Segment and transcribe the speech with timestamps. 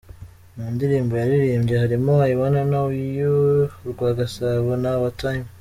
[0.55, 3.35] Mu ndirimbo yaririmbye harimo I Wanna Know you,
[3.87, 5.47] Urwagasabo na Our Time.